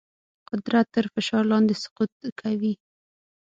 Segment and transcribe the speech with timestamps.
[0.49, 2.73] قدرت تر فشار لاندې سقوط کوي.